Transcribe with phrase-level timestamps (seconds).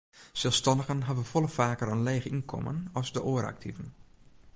[0.43, 3.87] Selsstannigen hawwe folle faker in leech ynkommen as de oare aktiven.